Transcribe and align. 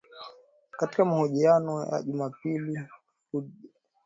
Katika 0.71 1.05
mahojiano 1.05 1.85
ya 1.91 2.01
Jumapili 2.03 2.73
Fadzayi 3.31 3.53